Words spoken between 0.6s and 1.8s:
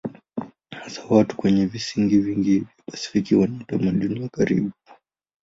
Hasa watu kwenye